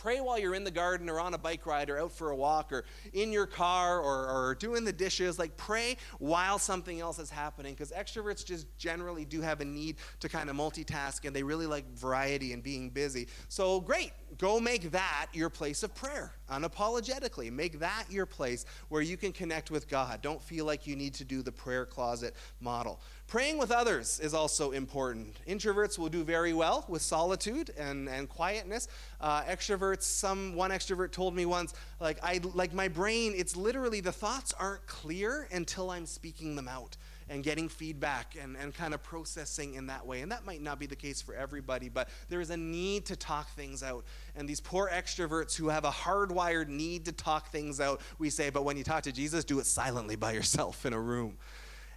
[0.00, 2.36] Pray while you're in the garden or on a bike ride or out for a
[2.36, 2.84] walk or
[3.14, 5.40] in your car or, or doing the dishes.
[5.40, 9.96] Like, pray while something else is happening because extroverts just generally do have a need
[10.20, 13.26] to kind of multitask and they really like variety and being busy.
[13.48, 14.12] So, great.
[14.36, 17.50] Go make that your place of prayer unapologetically.
[17.50, 20.22] Make that your place where you can connect with God.
[20.22, 23.00] Don't feel like you need to do the prayer closet model.
[23.26, 25.36] Praying with others is also important.
[25.46, 28.88] Introverts will do very well with solitude and, and quietness.
[29.20, 34.00] Uh, extroverts, some one extrovert told me once, like I like my brain, it's literally
[34.00, 36.96] the thoughts aren't clear until I'm speaking them out.
[37.28, 40.20] And getting feedback and, and kind of processing in that way.
[40.20, 43.16] And that might not be the case for everybody, but there is a need to
[43.16, 44.04] talk things out.
[44.36, 48.50] And these poor extroverts who have a hardwired need to talk things out, we say,
[48.50, 51.36] but when you talk to Jesus, do it silently by yourself in a room.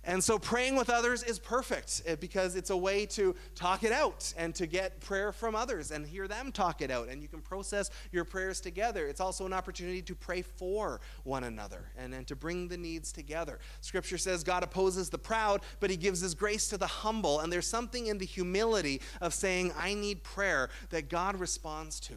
[0.04, 3.92] And so praying with others is perfect eh, because it's a way to talk it
[3.92, 7.08] out and to get prayer from others and hear them talk it out.
[7.08, 9.06] And you can process your prayers together.
[9.06, 13.12] It's also an opportunity to pray for one another and, and to bring the needs
[13.12, 13.60] together.
[13.82, 17.42] Scripture says God opposes the proud, but he gives his grace to the humble.
[17.42, 22.16] And there's something in the humility of saying, I need prayer that God responds to.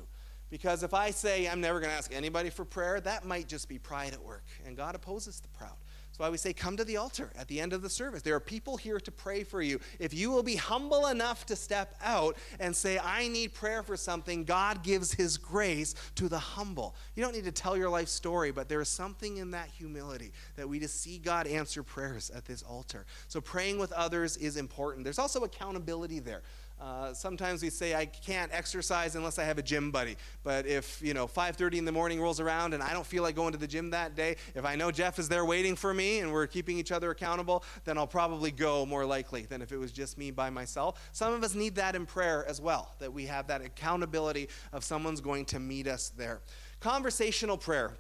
[0.48, 3.68] Because if I say I'm never going to ask anybody for prayer, that might just
[3.68, 4.44] be pride at work.
[4.64, 5.76] And God opposes the proud.
[6.14, 8.22] That's why we say, come to the altar at the end of the service.
[8.22, 9.80] There are people here to pray for you.
[9.98, 13.96] If you will be humble enough to step out and say, I need prayer for
[13.96, 16.94] something, God gives His grace to the humble.
[17.16, 20.30] You don't need to tell your life story, but there is something in that humility
[20.54, 23.06] that we just see God answer prayers at this altar.
[23.26, 25.02] So praying with others is important.
[25.02, 26.42] There's also accountability there.
[26.80, 30.16] Uh, sometimes we say I can't exercise unless I have a gym buddy.
[30.42, 33.36] But if you know 5:30 in the morning rolls around and I don't feel like
[33.36, 36.20] going to the gym that day, if I know Jeff is there waiting for me
[36.20, 39.78] and we're keeping each other accountable, then I'll probably go more likely than if it
[39.78, 41.00] was just me by myself.
[41.12, 44.84] Some of us need that in prayer as well, that we have that accountability of
[44.84, 46.40] someone's going to meet us there.
[46.80, 47.94] Conversational prayer.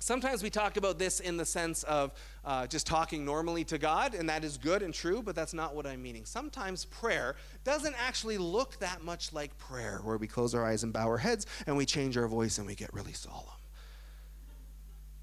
[0.00, 2.12] Sometimes we talk about this in the sense of
[2.44, 5.74] uh, just talking normally to God, and that is good and true, but that's not
[5.74, 6.24] what I'm meaning.
[6.24, 7.34] Sometimes prayer
[7.64, 11.18] doesn't actually look that much like prayer, where we close our eyes and bow our
[11.18, 13.44] heads and we change our voice and we get really solemn.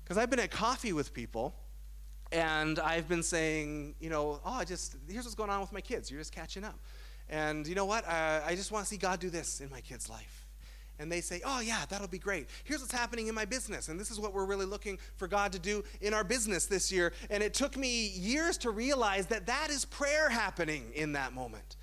[0.03, 1.55] Because I've been at coffee with people,
[2.31, 5.81] and I've been saying, you know, oh, I just, here's what's going on with my
[5.81, 6.11] kids.
[6.11, 6.77] You're just catching up.
[7.29, 8.07] And you know what?
[8.07, 10.44] I just want to see God do this in my kid's life
[10.99, 12.47] and they say, Oh, yeah, that'll be great.
[12.63, 15.51] Here's what's happening in my business, and this is what we're really looking for God
[15.53, 17.13] to do in our business this year.
[17.29, 21.75] And it took me years to realize that that is prayer happening in that moment.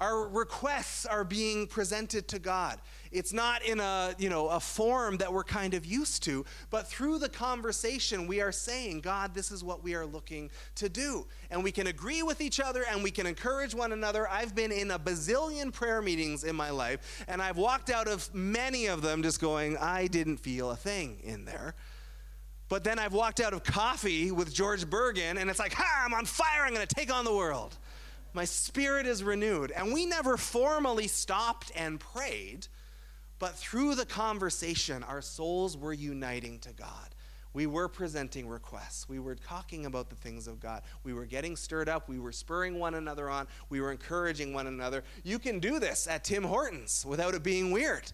[0.00, 2.80] Our requests are being presented to God.
[3.12, 6.88] It's not in a, you know, a form that we're kind of used to, but
[6.88, 11.26] through the conversation, we are saying, God, this is what we are looking to do.
[11.48, 14.28] And we can agree with each other and we can encourage one another.
[14.28, 18.34] I've been in a bazillion prayer meetings in my life, and I've walked out of
[18.34, 21.76] many of them just going, I didn't feel a thing in there.
[22.68, 26.14] But then I've walked out of coffee with George Bergen, and it's like, ha, I'm
[26.14, 27.76] on fire, I'm going to take on the world.
[28.34, 29.70] My spirit is renewed.
[29.70, 32.66] And we never formally stopped and prayed,
[33.38, 37.14] but through the conversation, our souls were uniting to God.
[37.52, 39.08] We were presenting requests.
[39.08, 40.82] We were talking about the things of God.
[41.04, 42.08] We were getting stirred up.
[42.08, 43.46] We were spurring one another on.
[43.70, 45.04] We were encouraging one another.
[45.22, 48.10] You can do this at Tim Hortons without it being weird.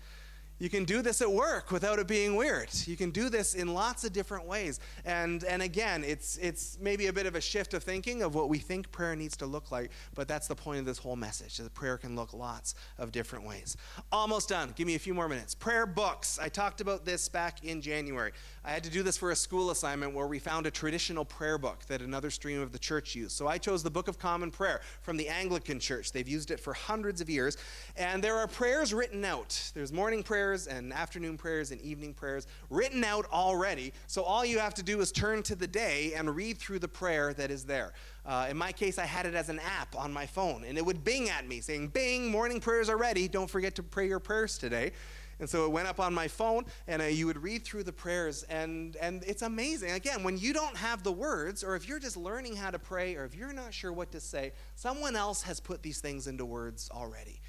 [0.61, 2.69] You can do this at work without it being weird.
[2.85, 4.79] You can do this in lots of different ways.
[5.07, 8.51] And, and again, it's, it's maybe a bit of a shift of thinking of what
[8.51, 11.57] we think prayer needs to look like, but that's the point of this whole message
[11.57, 13.79] that prayer can look lots of different ways.
[14.13, 14.75] Almost done.
[14.77, 15.55] Give me a few more minutes.
[15.55, 16.39] Prayer books.
[16.39, 18.33] I talked about this back in January.
[18.63, 21.57] I had to do this for a school assignment where we found a traditional prayer
[21.57, 23.33] book that another stream of the church used.
[23.33, 26.13] So I chose the Book of Common Prayer from the Anglican Church.
[26.13, 27.57] They've used it for hundreds of years.
[27.97, 29.59] And there are prayers written out.
[29.75, 33.93] There's morning prayers and afternoon prayers and evening prayers written out already.
[34.07, 36.89] So all you have to do is turn to the day and read through the
[36.89, 37.93] prayer that is there.
[38.27, 40.85] Uh, in my case, I had it as an app on my phone, and it
[40.85, 43.29] would bing at me saying, Bing, morning prayers are ready.
[43.29, 44.93] Don't forget to pray your prayers today.
[45.41, 47.93] And so it went up on my phone, and uh, you would read through the
[47.93, 49.93] prayers, and, and it's amazing.
[49.93, 53.17] Again, when you don't have the words, or if you're just learning how to pray,
[53.17, 56.45] or if you're not sure what to say, someone else has put these things into
[56.45, 57.41] words already.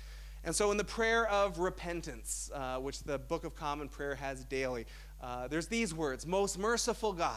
[0.44, 4.44] And so, in the prayer of repentance, uh, which the Book of Common Prayer has
[4.46, 4.88] daily,
[5.22, 7.36] uh, there's these words Most merciful God,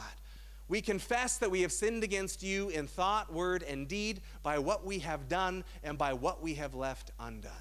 [0.68, 4.86] we confess that we have sinned against you in thought, word, and deed by what
[4.86, 7.52] we have done and by what we have left undone.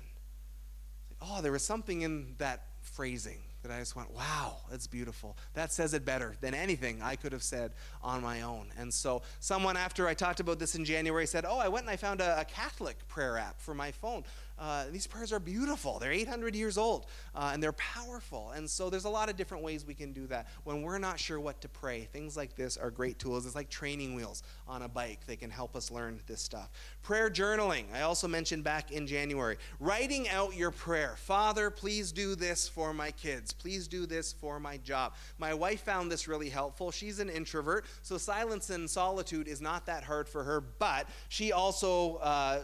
[1.22, 5.38] Oh, there was something in that phrasing that I just went, wow, that's beautiful.
[5.54, 8.68] That says it better than anything I could have said on my own.
[8.78, 11.92] And so, someone after I talked about this in January said, Oh, I went and
[11.92, 14.24] I found a, a Catholic prayer app for my phone
[14.58, 16.00] uh, these prayers are beautiful.
[16.00, 18.52] They're 800 years old uh, and they're powerful.
[18.52, 20.48] And so there's a lot of different ways we can do that.
[20.64, 23.46] When we're not sure what to pray, things like this are great tools.
[23.46, 26.70] It's like training wheels on a bike, they can help us learn this stuff.
[27.02, 29.58] Prayer journaling, I also mentioned back in January.
[29.80, 33.54] Writing out your prayer Father, please do this for my kids.
[33.54, 35.14] Please do this for my job.
[35.38, 36.92] My wife found this really helpful.
[36.92, 41.52] She's an introvert, so silence and solitude is not that hard for her, but she
[41.52, 42.16] also.
[42.18, 42.62] Uh,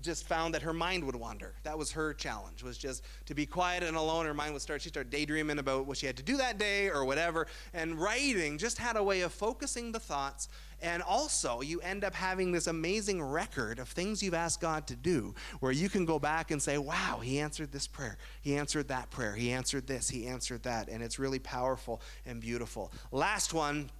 [0.00, 1.54] just found that her mind would wander.
[1.62, 4.26] That was her challenge, was just to be quiet and alone.
[4.26, 6.88] Her mind would start, she'd start daydreaming about what she had to do that day
[6.88, 7.46] or whatever.
[7.74, 10.48] And writing just had a way of focusing the thoughts.
[10.80, 14.96] And also, you end up having this amazing record of things you've asked God to
[14.96, 18.16] do, where you can go back and say, wow, he answered this prayer.
[18.42, 19.34] He answered that prayer.
[19.34, 20.08] He answered this.
[20.08, 20.88] He answered that.
[20.88, 22.92] And it's really powerful and beautiful.
[23.10, 23.90] Last one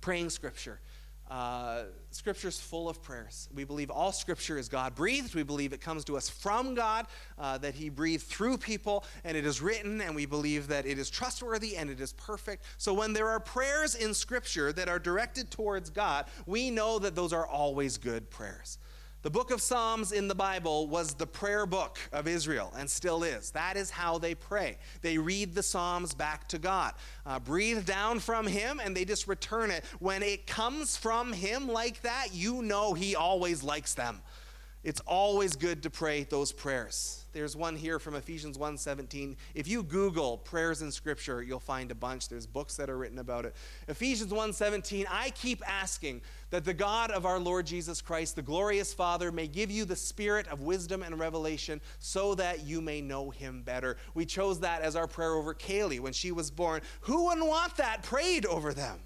[0.00, 0.80] praying scripture.
[1.28, 3.48] Uh, scripture is full of prayers.
[3.54, 5.34] We believe all scripture is God breathed.
[5.34, 7.06] We believe it comes to us from God,
[7.38, 10.98] uh, that He breathed through people, and it is written, and we believe that it
[10.98, 12.64] is trustworthy and it is perfect.
[12.78, 17.14] So when there are prayers in scripture that are directed towards God, we know that
[17.14, 18.78] those are always good prayers.
[19.28, 23.22] The book of Psalms in the Bible was the prayer book of Israel and still
[23.22, 23.50] is.
[23.50, 24.78] That is how they pray.
[25.02, 26.94] They read the Psalms back to God,
[27.26, 29.84] uh, breathe down from Him, and they just return it.
[29.98, 34.22] When it comes from Him like that, you know He always likes them.
[34.84, 37.24] It's always good to pray those prayers.
[37.32, 39.36] There's one here from Ephesians 1:17.
[39.54, 42.28] If you Google prayers in scripture, you'll find a bunch.
[42.28, 43.56] There's books that are written about it.
[43.88, 48.94] Ephesians 1:17, I keep asking that the God of our Lord Jesus Christ, the glorious
[48.94, 53.30] Father, may give you the spirit of wisdom and revelation so that you may know
[53.30, 53.96] him better.
[54.14, 56.82] We chose that as our prayer over Kaylee when she was born.
[57.02, 59.00] Who wouldn't want that prayed over them?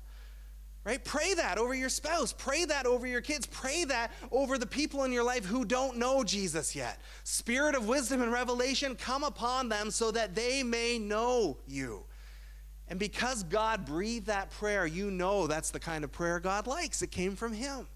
[0.85, 1.03] Right?
[1.05, 2.33] Pray that over your spouse.
[2.33, 3.47] Pray that over your kids.
[3.47, 7.01] Pray that over the people in your life who don't know Jesus yet.
[7.22, 12.03] Spirit of wisdom and revelation come upon them so that they may know you.
[12.89, 17.01] And because God breathed that prayer, you know that's the kind of prayer God likes.
[17.01, 17.87] It came from Him.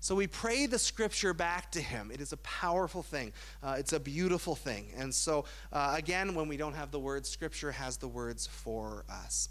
[0.00, 2.10] So we pray the scripture back to Him.
[2.10, 4.88] It is a powerful thing, uh, it's a beautiful thing.
[4.96, 9.04] And so, uh, again, when we don't have the words, scripture has the words for
[9.10, 9.50] us.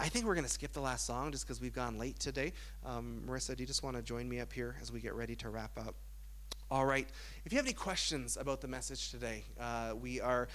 [0.00, 2.54] I think we're going to skip the last song just because we've gone late today.
[2.86, 5.36] Um, Marissa, do you just want to join me up here as we get ready
[5.36, 5.94] to wrap up?
[6.70, 7.06] All right.
[7.44, 10.48] If you have any questions about the message today, uh, we are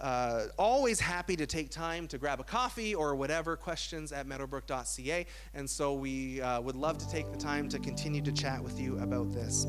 [0.00, 5.26] uh, always happy to take time to grab a coffee or whatever questions at meadowbrook.ca.
[5.54, 8.78] And so we uh, would love to take the time to continue to chat with
[8.78, 9.66] you about this.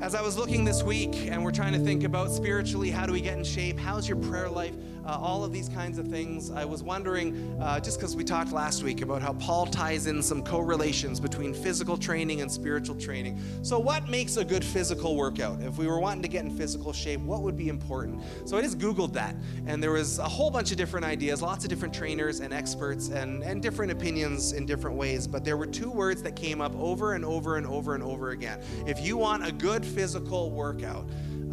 [0.00, 3.12] As I was looking this week and we're trying to think about spiritually, how do
[3.12, 3.80] we get in shape?
[3.80, 4.74] How's your prayer life?
[5.06, 6.50] Uh, all of these kinds of things.
[6.50, 10.22] I was wondering, uh, just because we talked last week about how Paul ties in
[10.22, 13.38] some correlations between physical training and spiritual training.
[13.60, 15.60] So, what makes a good physical workout?
[15.60, 18.22] If we were wanting to get in physical shape, what would be important?
[18.46, 19.36] So, I just Googled that,
[19.66, 23.10] and there was a whole bunch of different ideas, lots of different trainers and experts,
[23.10, 25.26] and, and different opinions in different ways.
[25.26, 28.30] But there were two words that came up over and over and over and over
[28.30, 28.58] again.
[28.86, 31.04] If you want a good physical workout,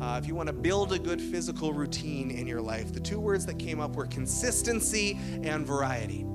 [0.02, 3.20] uh, if you want to build a good physical routine in your life, the two
[3.20, 6.26] words that came up were consistency and variety.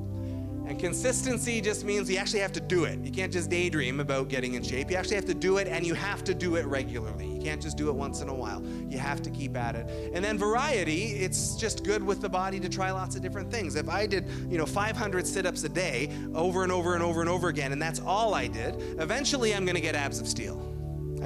[0.67, 2.99] And consistency just means you actually have to do it.
[3.01, 4.91] You can't just daydream about getting in shape.
[4.91, 7.29] You actually have to do it, and you have to do it regularly.
[7.29, 8.65] You can't just do it once in a while.
[8.89, 10.13] You have to keep at it.
[10.13, 13.77] And then variety, it's just good with the body to try lots of different things.
[13.77, 17.31] If I did, you know, 500 sit-ups a day over and over and over and
[17.31, 20.76] over again, and that's all I did, eventually I'm going to get abs of steel.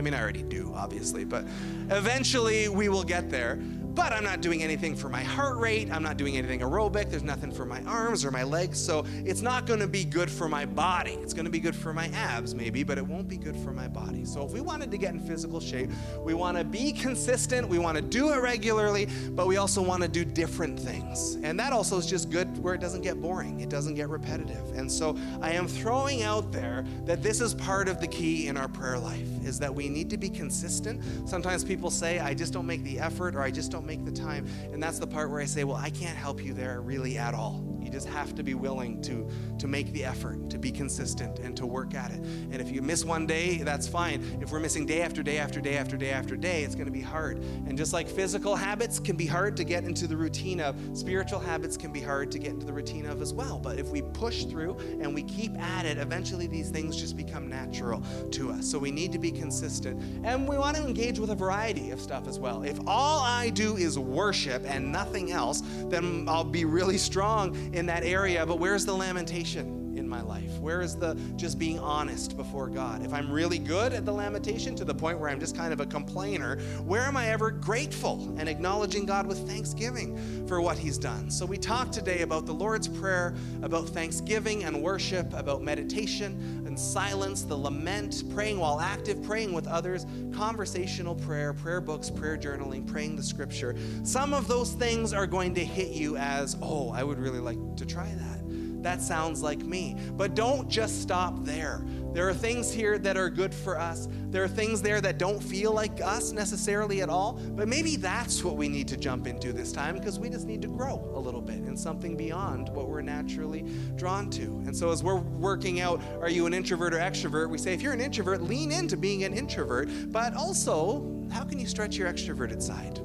[0.01, 1.45] I mean, I already do, obviously, but
[1.91, 3.59] eventually we will get there.
[4.01, 5.93] But I'm not doing anything for my heart rate.
[5.93, 7.11] I'm not doing anything aerobic.
[7.11, 8.83] There's nothing for my arms or my legs.
[8.83, 11.19] So it's not going to be good for my body.
[11.21, 13.73] It's going to be good for my abs, maybe, but it won't be good for
[13.73, 14.25] my body.
[14.25, 15.91] So if we wanted to get in physical shape,
[16.25, 17.69] we want to be consistent.
[17.69, 21.37] We want to do it regularly, but we also want to do different things.
[21.43, 24.79] And that also is just good where it doesn't get boring, it doesn't get repetitive.
[24.79, 28.57] And so I am throwing out there that this is part of the key in
[28.57, 31.03] our prayer life is that we need to be consistent.
[31.29, 34.13] Sometimes people say, I just don't make the effort or I just don't make the
[34.13, 34.47] time.
[34.73, 37.35] And that's the part where I say, well, I can't help you there really at
[37.35, 37.65] all.
[37.81, 39.29] You just have to be willing to,
[39.59, 42.19] to make the effort, to be consistent, and to work at it.
[42.21, 44.39] And if you miss one day, that's fine.
[44.41, 46.93] If we're missing day after day after day after day after day, it's going to
[46.93, 47.39] be hard.
[47.67, 51.41] And just like physical habits can be hard to get into the routine of, spiritual
[51.41, 53.59] habits can be hard to get into the routine of as well.
[53.59, 57.49] But if we push through and we keep at it, eventually these things just become
[57.49, 58.71] natural to us.
[58.71, 60.01] So we need to be consistent.
[60.25, 62.63] And we want to engage with a variety of stuff as well.
[62.63, 67.87] If all I do is worship and nothing else, then I'll be really strong in
[67.87, 68.45] that area.
[68.47, 69.81] But where's the lamentation?
[69.97, 70.59] in my life?
[70.59, 73.05] Where is the just being honest before God?
[73.05, 75.81] If I'm really good at the lamentation to the point where I'm just kind of
[75.81, 80.99] a complainer, where am I ever grateful and acknowledging God with thanksgiving for what He's
[80.99, 81.31] done?
[81.31, 87.43] So we talked today about the Lord's Prayer, about thanksgiving and worship, about meditation silence,
[87.43, 93.17] the lament, praying while active, praying with others, conversational prayer, prayer books, prayer journaling, praying
[93.17, 93.77] the scripture.
[94.03, 97.59] Some of those things are going to hit you as, oh, I would really like
[97.77, 98.83] to try that.
[98.83, 99.97] That sounds like me.
[100.17, 101.85] But don't just stop there.
[102.13, 104.09] There are things here that are good for us.
[104.31, 108.43] There are things there that don't feel like us necessarily at all, but maybe that's
[108.43, 111.19] what we need to jump into this time because we just need to grow a
[111.19, 113.65] little bit in something beyond what we're naturally
[113.97, 114.43] drawn to.
[114.67, 117.49] And so, as we're working out, are you an introvert or extrovert?
[117.49, 121.61] We say if you're an introvert, lean into being an introvert, but also, how can
[121.61, 122.99] you stretch your extroverted side?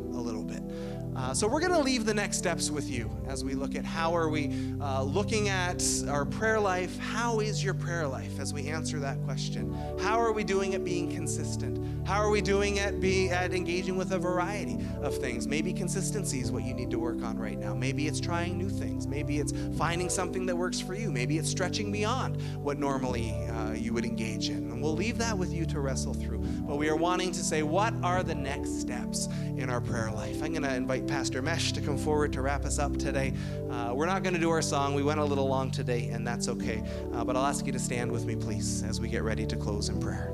[1.16, 3.86] Uh, so we're going to leave the next steps with you as we look at
[3.86, 4.52] how are we
[4.82, 7.00] uh, looking at our prayer life.
[7.00, 9.74] How is your prayer life as we answer that question?
[10.02, 12.06] How are we doing at being consistent?
[12.06, 15.48] How are we doing at being at engaging with a variety of things?
[15.48, 17.74] Maybe consistency is what you need to work on right now.
[17.74, 19.08] Maybe it's trying new things.
[19.08, 21.12] Maybe it's finding something that works for you.
[21.12, 24.70] Maybe it's stretching beyond what normally uh, you would engage in.
[24.70, 26.40] And we'll leave that with you to wrestle through.
[26.40, 30.44] But we are wanting to say, what are the next steps in our prayer life?
[30.44, 33.34] I'm going to invite Pastor Mesh to come forward to wrap us up today.
[33.70, 34.96] Uh, we're not going to do our song.
[34.96, 36.84] We went a little long today, and that's okay.
[37.14, 39.56] Uh, but I'll ask you to stand with me, please, as we get ready to
[39.56, 40.34] close in prayer.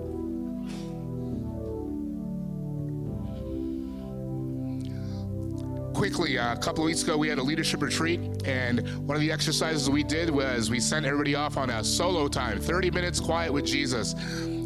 [6.01, 9.21] quickly, uh, a couple of weeks ago, we had a leadership retreat, and one of
[9.21, 13.19] the exercises we did was we sent everybody off on a solo time 30 minutes
[13.19, 14.15] quiet with Jesus.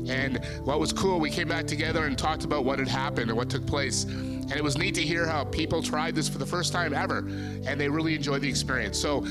[0.07, 3.37] And what was cool, we came back together and talked about what had happened and
[3.37, 4.05] what took place.
[4.45, 7.19] And it was neat to hear how people tried this for the first time ever,
[7.19, 8.99] and they really enjoyed the experience.
[8.99, 9.25] So,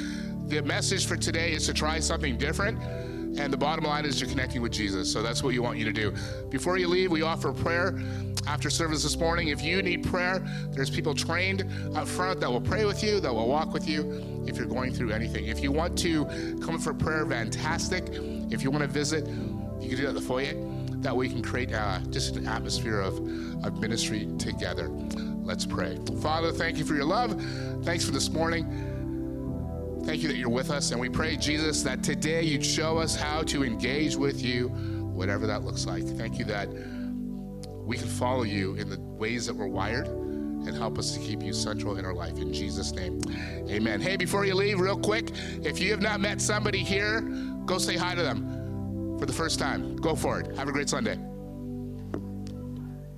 [0.47, 2.79] the message for today is to try something different.
[3.39, 5.13] And the bottom line is you're connecting with Jesus.
[5.13, 6.15] So that's what you want you to do.
[6.51, 7.99] Before you leave, we offer prayer
[8.47, 9.49] after service this morning.
[9.49, 10.39] If you need prayer,
[10.71, 11.65] there's people trained
[11.97, 14.93] up front that will pray with you, that will walk with you if you're going
[14.93, 15.47] through anything.
[15.47, 16.27] If you want to
[16.63, 18.05] come for prayer, fantastic.
[18.51, 20.55] If you want to visit, you can do that at the foyer.
[21.05, 23.19] That we can create uh, just an atmosphere of,
[23.63, 24.89] of ministry together.
[24.89, 25.99] Let's pray.
[26.23, 27.39] Father, thank you for your love.
[27.83, 30.03] Thanks for this morning.
[30.07, 30.93] Thank you that you're with us.
[30.93, 35.47] And we pray, Jesus, that today you'd show us how to engage with you, whatever
[35.47, 36.05] that looks like.
[36.05, 40.99] Thank you that we can follow you in the ways that we're wired and help
[40.99, 42.39] us to keep you central in our life.
[42.39, 43.21] In Jesus' name,
[43.69, 44.01] amen.
[44.01, 45.33] Hey, before you leave, real quick,
[45.63, 47.21] if you have not met somebody here,
[47.67, 48.54] go say hi to them
[49.25, 49.97] for the first time.
[49.97, 50.55] Go for it.
[50.57, 51.34] Have a great Sunday.